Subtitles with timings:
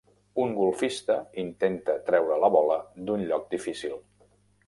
[0.43, 2.77] Un golfista intenta treure la bola
[3.09, 3.95] d'un lloc difícil.